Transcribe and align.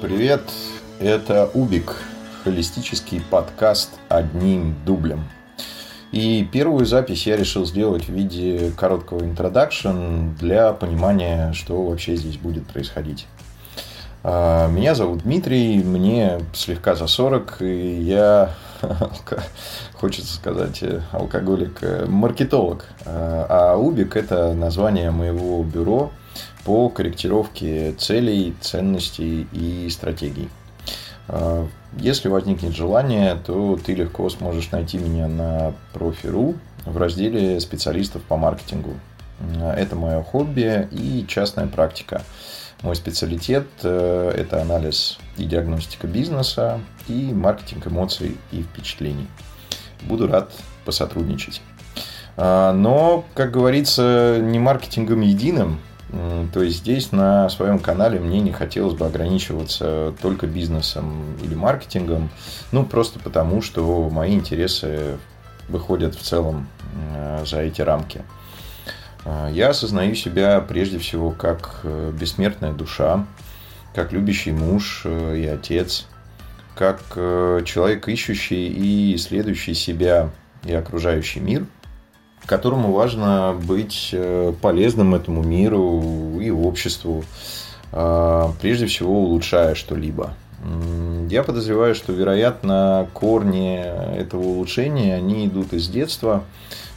Привет, 0.00 0.42
это 0.98 1.48
Убик, 1.54 1.94
холистический 2.42 3.22
подкаст 3.30 3.90
одним 4.08 4.74
дублем. 4.84 5.24
И 6.10 6.46
первую 6.52 6.84
запись 6.84 7.26
я 7.26 7.36
решил 7.36 7.64
сделать 7.64 8.06
в 8.06 8.12
виде 8.12 8.72
короткого 8.76 9.24
интродакшн 9.24 10.34
для 10.38 10.72
понимания, 10.72 11.52
что 11.52 11.84
вообще 11.84 12.16
здесь 12.16 12.36
будет 12.36 12.66
происходить. 12.66 13.26
А, 14.22 14.68
меня 14.68 14.94
зовут 14.94 15.22
Дмитрий, 15.22 15.82
мне 15.82 16.40
слегка 16.52 16.94
за 16.96 17.06
40, 17.06 17.62
и 17.62 18.00
я, 18.02 18.50
хочется 19.94 20.34
сказать, 20.34 20.82
алкоголик, 21.12 21.80
маркетолог. 22.08 22.86
А, 23.04 23.46
а 23.48 23.76
Убик– 23.76 24.16
это 24.16 24.54
название 24.54 25.10
моего 25.10 25.62
бюро 25.62 26.12
по 26.64 26.88
корректировке 26.88 27.92
целей, 27.92 28.54
ценностей 28.60 29.46
и 29.52 29.88
стратегий. 29.90 30.48
А, 31.28 31.66
если 31.98 32.28
возникнет 32.28 32.74
желание, 32.74 33.36
то 33.46 33.78
ты 33.84 33.94
легко 33.94 34.28
сможешь 34.30 34.70
найти 34.70 34.98
меня 34.98 35.28
на 35.28 35.74
профи.ру 35.92 36.56
в 36.84 36.96
разделе 36.96 37.60
специалистов 37.60 38.22
по 38.22 38.36
маркетингу. 38.36 38.94
Это 39.76 39.96
мое 39.96 40.22
хобби 40.22 40.88
и 40.92 41.24
частная 41.26 41.66
практика– 41.66 42.22
мой 42.84 42.94
специалитет 42.94 43.66
э,– 43.82 44.32
это 44.36 44.60
анализ 44.60 45.18
и 45.38 45.44
диагностика 45.44 46.06
бизнеса, 46.06 46.80
и 47.08 47.32
маркетинг 47.32 47.86
эмоций 47.86 48.36
и 48.52 48.62
впечатлений. 48.62 49.26
Буду 50.02 50.26
рад 50.26 50.52
посотрудничать. 50.84 51.62
А, 52.36 52.74
но, 52.74 53.24
как 53.34 53.52
говорится, 53.52 54.38
не 54.40 54.58
маркетингом 54.58 55.22
единым. 55.22 55.80
То 56.52 56.62
есть 56.62 56.76
здесь 56.76 57.10
на 57.10 57.48
своем 57.48 57.78
канале 57.78 58.20
мне 58.20 58.40
не 58.40 58.52
хотелось 58.52 58.94
бы 58.94 59.06
ограничиваться 59.06 60.14
только 60.22 60.46
бизнесом 60.46 61.36
или 61.42 61.54
маркетингом. 61.54 62.30
Ну, 62.70 62.84
просто 62.84 63.18
потому, 63.18 63.62
что 63.62 64.08
мои 64.10 64.34
интересы 64.34 65.16
выходят 65.68 66.14
в 66.14 66.20
целом 66.20 66.68
за 67.44 67.62
эти 67.62 67.80
рамки. 67.80 68.22
А, 69.24 69.48
я 69.50 69.70
осознаю 69.70 70.14
себя 70.14 70.60
прежде 70.60 70.98
всего 70.98 71.30
как 71.30 71.80
э, 71.82 72.12
бессмертная 72.12 72.72
душа, 72.72 73.26
как 73.94 74.12
любящий 74.12 74.52
муж 74.52 75.02
э, 75.04 75.38
и 75.38 75.46
отец, 75.46 76.06
как 76.74 77.00
э, 77.16 77.62
человек, 77.64 78.08
ищущий 78.08 78.68
и 78.68 79.16
исследующий 79.16 79.74
себя 79.74 80.30
и 80.64 80.74
окружающий 80.74 81.40
мир, 81.40 81.66
которому 82.46 82.92
важно 82.92 83.58
быть 83.58 84.14
полезным 84.60 85.14
этому 85.14 85.42
миру 85.42 86.38
и 86.40 86.50
обществу, 86.50 87.24
а, 87.92 88.52
прежде 88.60 88.86
всего 88.86 89.24
улучшая 89.24 89.74
что-либо. 89.74 90.34
Я 91.28 91.42
подозреваю, 91.42 91.94
что, 91.94 92.12
вероятно, 92.12 93.08
корни 93.12 93.76
этого 94.18 94.42
улучшения, 94.42 95.14
они 95.14 95.46
идут 95.46 95.74
из 95.74 95.88
детства, 95.88 96.44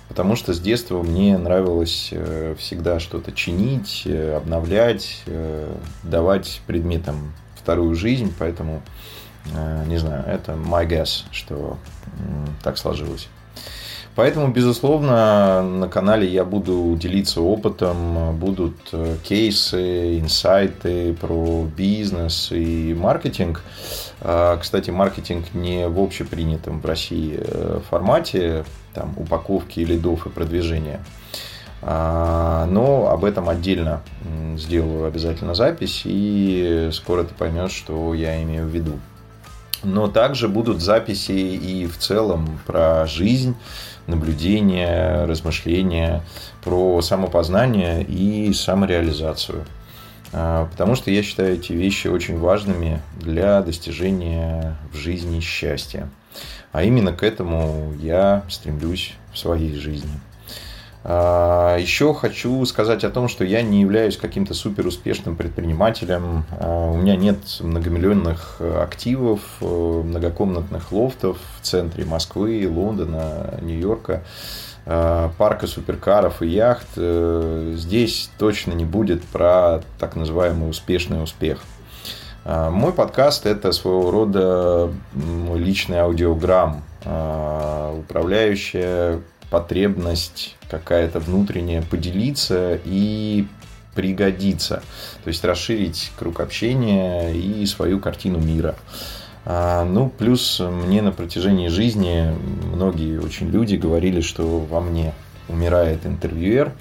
Потому 0.07 0.35
что 0.35 0.53
с 0.53 0.59
детства 0.59 1.01
мне 1.03 1.37
нравилось 1.37 2.09
э, 2.11 2.55
всегда 2.57 2.99
что-то 2.99 3.31
чинить, 3.31 4.03
э, 4.05 4.35
обновлять, 4.35 5.23
э, 5.25 5.75
давать 6.03 6.61
предметам 6.65 7.33
вторую 7.55 7.95
жизнь, 7.95 8.33
поэтому, 8.39 8.81
не 9.87 9.97
знаю, 9.97 10.23
это 10.25 10.53
my 10.53 10.87
guess, 10.87 11.25
что 11.31 11.77
так 12.63 12.77
сложилось. 12.77 13.27
Поэтому, 14.17 14.47
безусловно, 14.47 15.61
на 15.61 15.87
канале 15.87 16.27
я 16.27 16.43
буду 16.43 16.97
делиться 16.99 17.39
опытом, 17.39 18.35
будут 18.35 18.75
кейсы, 19.23 20.19
инсайты 20.19 21.13
про 21.13 21.67
бизнес 21.77 22.51
и 22.51 22.95
маркетинг. 22.95 23.61
А, 24.21 24.57
кстати, 24.57 24.89
маркетинг 24.89 25.53
не 25.53 25.87
в 25.87 25.99
общепринятом 25.99 26.81
в 26.81 26.85
России 26.87 27.39
формате, 27.91 28.65
там, 28.95 29.13
упаковки 29.17 29.81
лидов 29.81 30.25
и 30.25 30.29
продвижения. 30.29 30.99
А, 31.83 32.65
но 32.65 33.11
об 33.11 33.23
этом 33.23 33.49
отдельно 33.49 34.01
сделаю 34.57 35.05
обязательно 35.05 35.53
запись, 35.53 36.01
и 36.05 36.89
скоро 36.91 37.23
ты 37.23 37.35
поймешь, 37.35 37.71
что 37.71 38.15
я 38.15 38.41
имею 38.41 38.65
в 38.65 38.69
виду. 38.69 38.93
Но 39.83 40.07
также 40.07 40.47
будут 40.47 40.81
записи 40.81 41.31
и 41.31 41.85
в 41.85 41.97
целом 41.97 42.59
про 42.65 43.05
жизнь, 43.05 43.55
наблюдения, 44.07 45.25
размышления, 45.25 46.23
про 46.63 47.01
самопознание 47.01 48.03
и 48.03 48.51
самореализацию. 48.53 49.65
А, 50.33 50.67
потому 50.71 50.95
что 50.95 51.11
я 51.11 51.23
считаю 51.23 51.55
эти 51.55 51.73
вещи 51.73 52.07
очень 52.07 52.37
важными 52.37 53.01
для 53.19 53.61
достижения 53.61 54.77
в 54.91 54.97
жизни 54.97 55.39
счастья. 55.39 56.09
А 56.71 56.83
именно 56.83 57.13
к 57.13 57.23
этому 57.23 57.93
я 57.99 58.43
стремлюсь 58.49 59.13
в 59.33 59.37
своей 59.37 59.75
жизни. 59.75 60.11
А, 61.09 61.77
Еще 61.77 62.13
хочу 62.13 62.65
сказать 62.65 63.05
о 63.05 63.09
том, 63.09 63.29
что 63.29 63.45
я 63.45 63.61
не 63.61 63.79
являюсь 63.79 64.17
каким-то 64.17 64.53
супер 64.53 64.85
успешным 64.85 65.37
предпринимателем. 65.37 66.43
А, 66.59 66.91
у 66.91 66.97
меня 66.97 67.15
нет 67.15 67.37
многомиллионных 67.61 68.59
активов, 68.59 69.39
э, 69.61 69.65
многокомнатных 69.65 70.91
лофтов 70.91 71.37
в 71.57 71.65
центре 71.65 72.03
Москвы, 72.03 72.69
Лондона, 72.69 73.57
Нью-Йорка, 73.61 74.25
а, 74.85 75.31
парка 75.37 75.65
суперкаров 75.65 76.41
и 76.41 76.47
яхт. 76.47 76.89
Э, 76.97 77.73
здесь 77.77 78.29
точно 78.37 78.73
не 78.73 78.83
будет 78.83 79.23
про 79.23 79.83
так 79.99 80.17
называемый 80.17 80.69
успешный 80.69 81.23
успех– 81.23 81.59
мой 82.45 82.93
подкаст– 82.93 83.45
это 83.47 83.73
своего 83.73 84.09
рода 84.09 84.89
мой 85.11 85.59
личный 85.59 85.99
аудиограмм, 85.99 86.81
управляющая 87.01 89.19
потребность 89.49 90.55
какая-то 90.69 91.19
внутренняя 91.19 91.81
поделиться 91.81 92.79
и 92.83 93.47
пригодиться. 93.95 94.83
То 95.23 95.29
есть 95.29 95.43
расширить 95.43 96.11
круг 96.17 96.39
общения 96.39 97.31
и 97.31 97.65
свою 97.65 97.99
картину 97.99 98.39
мира. 98.39 98.75
А, 99.45 99.85
ну, 99.85 100.09
плюс 100.09 100.59
мне 100.59 101.01
на 101.01 101.11
протяжении 101.11 101.69
жизни 101.69 102.35
многие 102.73 103.19
очень 103.19 103.49
люди 103.49 103.75
говорили, 103.75 104.21
что 104.21 104.59
во 104.59 104.81
мне 104.81 105.13
умирает 105.47 106.05
интервьюер. 106.05 106.73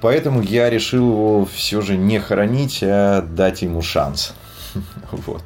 Поэтому 0.00 0.42
я 0.42 0.70
решил 0.70 1.10
его 1.10 1.44
все 1.44 1.80
же 1.80 1.96
не 1.96 2.18
хоронить, 2.18 2.80
а 2.82 3.22
дать 3.22 3.62
ему 3.62 3.82
шанс. 3.82 4.34
Вот. 5.10 5.42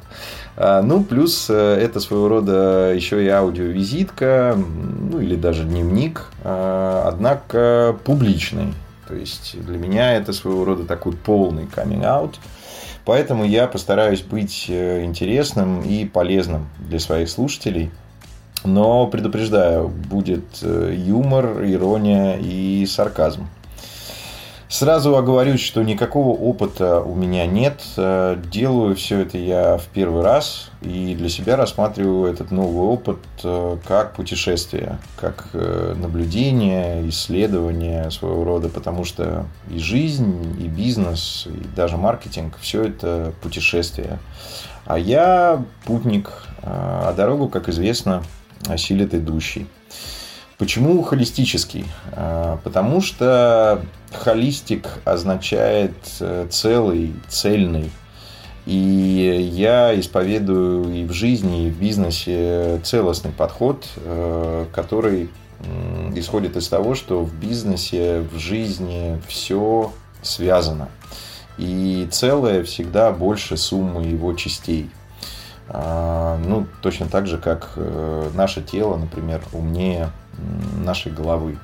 А, 0.59 0.81
ну, 0.81 1.03
плюс 1.03 1.47
э, 1.49 1.53
это 1.79 1.99
своего 1.99 2.27
рода 2.27 2.91
еще 2.93 3.23
и 3.23 3.27
аудиовизитка, 3.27 4.57
ну 4.57 5.19
или 5.19 5.35
даже 5.35 5.63
дневник, 5.63 6.31
а, 6.43 7.07
однако 7.07 7.95
публичный. 8.03 8.73
То 9.07 9.13
есть 9.13 9.55
для 9.63 9.77
меня 9.77 10.15
это 10.15 10.33
своего 10.33 10.65
рода 10.65 10.83
такой 10.83 11.13
полный 11.13 11.67
каминг-аут. 11.67 12.39
Поэтому 13.05 13.45
я 13.45 13.67
постараюсь 13.67 14.21
быть 14.21 14.65
э, 14.67 15.05
интересным 15.05 15.81
и 15.83 16.05
полезным 16.05 16.67
для 16.79 16.99
своих 16.99 17.29
слушателей. 17.29 17.91
Но 18.65 19.05
предупреждаю, 19.07 19.87
будет 19.87 20.43
э, 20.63 20.93
юмор, 20.97 21.63
ирония 21.65 22.35
и 22.35 22.85
сарказм. 22.87 23.47
Сразу 24.69 25.15
оговорюсь, 25.15 25.61
что 25.61 25.81
никакого 25.81 26.37
опыта 26.37 26.99
у 26.99 27.15
меня 27.15 27.45
нет. 27.45 27.81
Э, 27.95 28.37
делаю 28.51 28.97
все 28.97 29.21
это 29.21 29.37
я 29.37 29.77
в 29.77 29.85
первый 29.85 30.23
раз 30.23 30.71
и 30.81 31.15
для 31.15 31.29
себя 31.29 31.55
рассматриваю 31.55 32.29
этот 32.29 32.51
новый 32.51 32.85
опыт 32.85 33.19
э, 33.45 33.77
как 33.87 34.13
путешествие, 34.13 34.99
как 35.15 35.47
э, 35.53 35.95
наблюдение, 35.97 37.07
исследование 37.07 38.11
своего 38.11 38.43
рода, 38.43 38.67
потому 38.67 39.05
что 39.05 39.45
и 39.69 39.79
жизнь, 39.79 40.57
и 40.59 40.67
бизнес, 40.67 41.47
и 41.47 41.65
даже 41.73 41.95
маркетинг– 41.95 42.57
все 42.59 42.83
это 42.83 43.33
путешествие. 43.41 44.19
А 44.85 44.99
я 44.99 45.63
путник, 45.85 46.29
а 46.61 47.13
дорогу, 47.13 47.47
как 47.47 47.69
известно, 47.69 48.21
осилит 48.67 49.13
идущий. 49.13 49.67
Почему 50.57 51.03
холистический? 51.03 51.85
А, 52.13 52.57
потому 52.63 52.99
что 53.01 53.81
холистик 54.11 54.87
означает 55.05 55.93
э, 56.19 56.47
целый, 56.49 57.13
цельный. 57.27 57.91
И 58.65 59.49
я 59.53 59.97
исповедую 59.97 60.93
и 60.93 61.05
в 61.05 61.13
жизни, 61.13 61.67
и 61.67 61.69
в 61.69 61.79
бизнесе 61.79 62.81
целостный 62.83 63.31
подход, 63.31 63.87
э, 63.97 64.65
который 64.73 65.29
исходит 66.13 66.55
из 66.55 66.67
того, 66.67 66.93
что 66.93 67.23
в 67.23 67.33
бизнесе, 67.33 68.21
в 68.31 68.37
жизни 68.37 69.19
все 69.27 69.91
связано. 70.21 70.89
И 71.57 72.07
целое 72.11 72.63
всегда 72.63 73.11
больше 73.11 73.57
суммы 73.57 74.03
его 74.03 74.33
частей. 74.33 74.89
А, 75.69 76.37
ну, 76.45 76.65
точно 76.81 77.07
так 77.07 77.27
же, 77.27 77.37
как 77.37 77.73
э, 77.75 78.29
наше 78.33 78.61
тело, 78.61 78.95
например, 78.95 79.41
умнее 79.53 80.11
нашей 80.83 81.11
головы. 81.11 81.57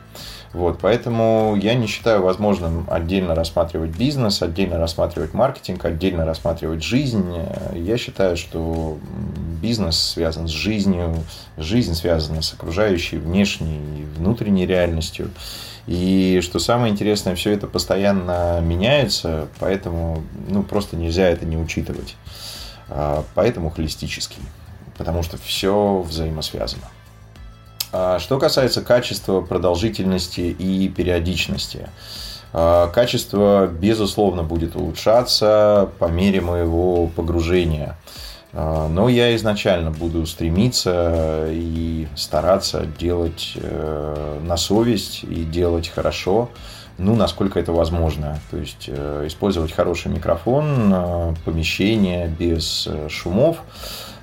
Вот, 0.52 0.78
поэтому 0.80 1.58
я 1.60 1.74
не 1.74 1.88
считаю 1.88 2.22
возможным 2.22 2.86
отдельно 2.90 3.34
рассматривать 3.34 3.98
бизнес, 3.98 4.42
отдельно 4.44 4.78
рассматривать 4.78 5.34
маркетинг, 5.34 5.84
отдельно 5.84 6.26
рассматривать 6.26 6.84
жизнь. 6.84 7.26
Я 7.74 7.98
считаю, 7.98 8.38
что 8.38 9.00
бизнес 9.62 9.98
связан 9.98 10.48
с 10.48 10.52
жизнью, 10.52 11.16
жизнь 11.58 11.96
связана 11.96 12.44
с 12.44 12.54
окружающей 12.54 13.18
внешней 13.18 14.02
и 14.02 14.06
внутренней 14.18 14.68
реальностью. 14.68 15.32
И 15.88 16.40
что 16.44 16.60
самое 16.60 16.94
интересное, 16.94 17.36
все 17.36 17.52
это 17.52 17.66
постоянно 17.66 18.62
меняется, 18.62 19.48
поэтому 19.60 20.22
ну, 20.48 20.62
просто 20.62 20.96
нельзя 20.96 21.28
это 21.28 21.46
не 21.46 21.58
учитывать. 21.58 22.16
А, 22.90 23.24
поэтому 23.36 23.70
холистический, 23.70 24.42
потому 24.98 25.24
что 25.24 25.38
все 25.38 26.00
взаимосвязано. 26.00 26.90
А, 27.92 28.20
что 28.20 28.40
касается 28.40 28.82
качества, 28.82 29.42
продолжительности 29.42 30.42
и 30.42 30.90
периодичности. 30.90 31.90
А, 32.52 32.88
качество, 32.88 33.68
безусловно, 33.68 34.44
будет 34.44 34.76
улучшаться 34.76 35.90
по 36.00 36.06
мере 36.06 36.42
моего 36.42 37.08
погружения. 37.08 37.98
Но 38.54 39.10
я 39.10 39.36
изначально 39.36 39.90
буду 39.90 40.28
стремиться 40.28 41.48
и 41.50 42.08
стараться 42.16 42.86
делать 43.00 43.54
э, 43.56 44.40
на 44.44 44.58
совесть 44.58 45.24
и 45.24 45.44
делать 45.44 45.88
хорошо, 45.88 46.52
ну, 47.00 47.16
насколько 47.16 47.60
это 47.60 47.72
возможно. 47.72 48.40
То 48.52 48.58
есть 48.58 48.86
э, 48.88 49.24
использовать 49.26 49.72
хороший 49.72 50.12
микрофон, 50.12 50.94
э, 50.94 51.34
помещение 51.46 52.28
без 52.28 52.88
шумов. 53.10 53.58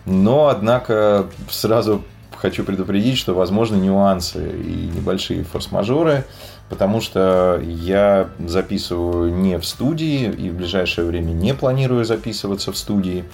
Но, 0.07 0.47
однако, 0.47 1.27
сразу 1.49 2.05
хочу 2.37 2.65
предупредить, 2.65 3.19
что 3.19 3.35
возможны 3.35 3.77
нюансы 3.77 4.49
и 4.49 4.91
небольшие 4.95 5.45
форс-мажоры, 5.45 6.25
потому 6.69 7.01
что 7.01 7.61
я 7.63 8.31
записываю 8.39 9.35
не 9.35 9.59
в 9.59 9.67
студии 9.67 10.31
и 10.31 10.51
в 10.51 10.55
ближайшее 10.55 11.07
время 11.07 11.33
не 11.33 11.53
планирую 11.53 12.05
записываться 12.05 12.73
в 12.73 12.79
студии. 12.79 13.25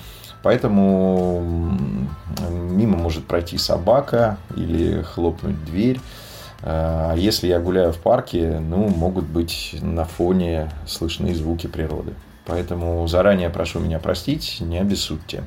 Поэтому 0.47 1.77
мимо 2.51 2.97
может 2.97 3.25
пройти 3.27 3.59
собака 3.59 4.39
или 4.57 5.03
хлопнуть 5.03 5.65
дверь. 5.65 5.99
А 6.63 7.17
если 7.17 7.49
я 7.49 7.59
гуляю 7.59 7.93
в 7.93 7.97
парке, 7.97 8.61
ну, 8.61 8.89
могут 8.89 9.25
быть 9.25 9.77
на 9.83 10.05
фоне 10.05 10.71
слышны 10.87 11.35
звуки 11.35 11.67
природы. 11.67 12.13
Поэтому 12.45 13.09
заранее 13.09 13.51
прошу 13.51 13.81
меня 13.81 13.99
простить, 13.99 14.59
не 14.61 14.79
обессудьте. 14.79 15.43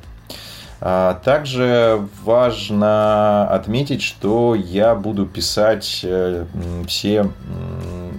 А 0.82 1.14
также 1.24 2.06
важно 2.26 3.48
отметить, 3.48 4.02
что 4.02 4.54
я 4.54 4.96
буду 4.96 5.26
писать 5.26 6.02
э, 6.04 6.46
все 6.90 7.32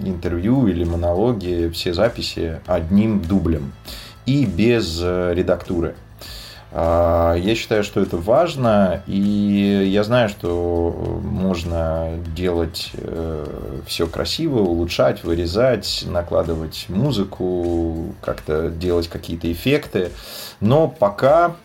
интервью 0.03 0.65
или 0.65 0.83
монологи, 0.83 1.69
все 1.71 1.93
записи 1.93 2.59
одним 2.65 3.21
дублем 3.21 3.71
и 4.25 4.45
без 4.45 4.99
э, 5.03 5.33
редактуры. 5.35 5.93
А, 6.73 7.35
я 7.35 7.55
считаю, 7.55 7.83
что 7.83 7.99
это 7.99 8.15
важно, 8.17 9.03
и 9.05 9.89
я 9.91 10.03
знаю, 10.03 10.29
что 10.29 11.19
можно 11.23 12.11
делать 12.33 12.91
э, 12.93 13.45
все 13.85 14.07
красиво, 14.07 14.59
улучшать, 14.59 15.23
вырезать, 15.25 16.05
накладывать 16.07 16.85
музыку, 16.87 18.15
как-то 18.21 18.69
делать 18.69 19.09
какие-то 19.09 19.51
эффекты, 19.51 20.11
но 20.61 20.87
пока 20.87 21.55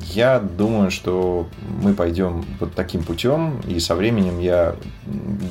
я 0.00 0.38
думаю, 0.38 0.90
что 0.90 1.48
мы 1.82 1.92
пойдем 1.92 2.44
вот 2.60 2.74
таким 2.74 3.02
путем, 3.02 3.60
и 3.66 3.80
со 3.80 3.94
временем 3.94 4.38
я, 4.38 4.76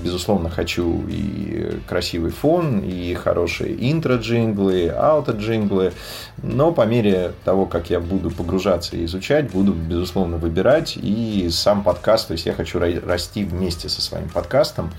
безусловно, 0.04 0.50
хочу 0.50 1.04
и 1.08 1.80
красивый 1.88 2.32
фон, 2.32 2.80
и 2.80 3.14
хорошие 3.14 3.76
интро-джинглы, 3.92 4.88
ауто-джинглы, 4.88 5.94
но 6.42 6.72
по 6.72 6.86
мере 6.86 7.34
того, 7.44 7.66
как 7.66 7.90
я 7.90 8.00
буду 8.00 8.32
погружаться 8.32 8.96
и 8.96 9.06
изучать, 9.06 9.52
буду, 9.52 9.74
безусловно, 9.74 10.38
выбирать, 10.38 10.98
и 10.98 11.50
сам 11.52 11.84
подкаст, 11.84 12.28
то 12.28 12.32
есть 12.34 12.46
я 12.46 12.54
хочу 12.54 12.80
расти 12.80 13.44
вместе 13.44 13.90
со 13.90 14.02
своим 14.02 14.30
подкастом, 14.30 14.92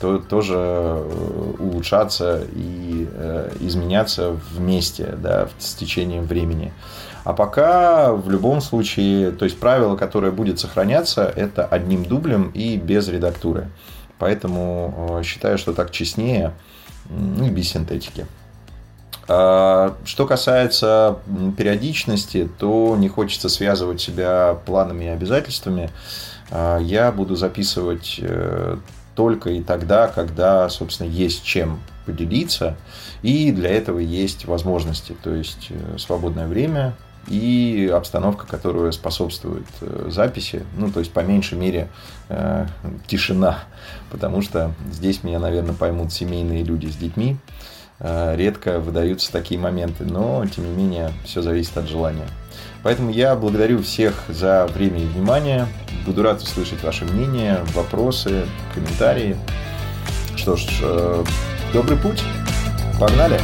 то 0.00 0.18
тоже 0.18 0.54
э, 0.56 1.56
улучшаться 1.58 2.42
и 2.54 3.08
э, 3.12 3.50
изменяться 3.60 4.36
вместе 4.52 5.14
да, 5.20 5.48
с 5.58 5.74
течением 5.74 6.24
времени. 6.24 6.72
А 7.24 7.32
пока 7.32 8.12
в 8.12 8.30
любом 8.30 8.60
случае, 8.60 9.32
то 9.32 9.44
есть 9.44 9.58
правило, 9.58 9.96
которое 9.96 10.30
будет 10.30 10.60
сохраняться, 10.60 11.24
это 11.24 11.64
одним 11.64 12.04
дублем 12.04 12.50
и 12.54 12.76
без 12.76 13.08
редактуры. 13.08 13.68
Поэтому 14.18 15.18
э, 15.20 15.22
считаю, 15.24 15.58
что 15.58 15.72
так 15.72 15.90
честнее 15.90 16.52
и 17.10 17.50
без 17.50 17.70
синтетики. 17.70 18.26
А, 19.26 19.96
что 20.04 20.26
касается 20.26 21.18
периодичности, 21.56 22.48
то 22.58 22.96
не 22.96 23.08
хочется 23.08 23.48
связывать 23.48 24.00
себя 24.00 24.56
планами 24.64 25.06
и 25.06 25.08
обязательствами. 25.08 25.90
А, 26.50 26.78
я 26.78 27.12
буду 27.12 27.36
записывать 27.36 28.20
только 29.18 29.50
и 29.50 29.64
тогда, 29.64 30.06
когда, 30.06 30.68
собственно, 30.68 31.08
есть 31.08 31.42
чем 31.42 31.80
поделиться, 32.06 32.76
и 33.20 33.50
для 33.50 33.70
этого 33.70 33.98
есть 33.98 34.44
возможности, 34.44 35.16
то 35.24 35.34
есть 35.34 35.70
э, 35.70 35.98
свободное 35.98 36.46
время 36.46 36.94
и 37.26 37.90
обстановка, 37.92 38.46
которая 38.46 38.92
способствует 38.92 39.66
э, 39.80 40.06
записи, 40.08 40.64
ну, 40.76 40.92
то 40.92 41.00
есть, 41.00 41.10
по 41.12 41.18
меньшей 41.18 41.58
мере, 41.58 41.88
э, 42.28 42.68
тишина, 43.08 43.64
потому 44.12 44.40
что 44.40 44.72
здесь 44.92 45.24
меня, 45.24 45.40
наверное, 45.40 45.74
поймут 45.74 46.12
семейные 46.12 46.62
люди 46.62 46.86
с 46.86 46.94
детьми, 46.94 47.38
редко 48.00 48.80
выдаются 48.80 49.32
такие 49.32 49.58
моменты, 49.58 50.04
но, 50.04 50.44
тем 50.46 50.64
не 50.64 50.70
менее, 50.70 51.12
все 51.24 51.42
зависит 51.42 51.76
от 51.76 51.88
желания. 51.88 52.26
Поэтому 52.82 53.10
я 53.10 53.34
благодарю 53.34 53.82
всех 53.82 54.22
за 54.28 54.66
время 54.72 55.00
и 55.00 55.04
внимание. 55.04 55.66
Буду 56.06 56.22
рад 56.22 56.40
услышать 56.42 56.82
ваше 56.82 57.04
мнение, 57.04 57.58
вопросы, 57.74 58.46
комментарии. 58.74 59.36
Что 60.36 60.56
ж, 60.56 60.66
э, 60.82 61.24
добрый 61.72 61.98
путь. 61.98 62.22
Погнали! 63.00 63.40